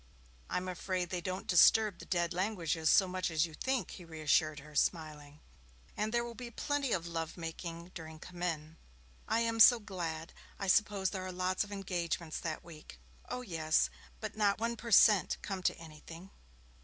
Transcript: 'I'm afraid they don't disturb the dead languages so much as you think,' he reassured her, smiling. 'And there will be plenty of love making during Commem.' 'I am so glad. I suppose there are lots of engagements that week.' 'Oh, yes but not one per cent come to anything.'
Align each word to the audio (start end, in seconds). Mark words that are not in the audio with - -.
'I'm 0.49 0.67
afraid 0.67 1.11
they 1.11 1.21
don't 1.21 1.45
disturb 1.45 1.99
the 1.99 2.07
dead 2.07 2.33
languages 2.33 2.89
so 2.89 3.07
much 3.07 3.29
as 3.29 3.45
you 3.45 3.53
think,' 3.53 3.91
he 3.91 4.03
reassured 4.03 4.57
her, 4.61 4.73
smiling. 4.73 5.39
'And 5.95 6.11
there 6.11 6.23
will 6.25 6.33
be 6.33 6.49
plenty 6.49 6.91
of 6.91 7.05
love 7.05 7.37
making 7.37 7.91
during 7.93 8.17
Commem.' 8.17 8.77
'I 9.27 9.39
am 9.41 9.59
so 9.59 9.79
glad. 9.79 10.33
I 10.57 10.65
suppose 10.65 11.11
there 11.11 11.23
are 11.23 11.31
lots 11.31 11.63
of 11.63 11.71
engagements 11.71 12.39
that 12.39 12.63
week.' 12.63 12.99
'Oh, 13.29 13.41
yes 13.43 13.91
but 14.19 14.35
not 14.35 14.57
one 14.59 14.75
per 14.75 14.89
cent 14.89 15.37
come 15.43 15.61
to 15.61 15.77
anything.' 15.77 16.31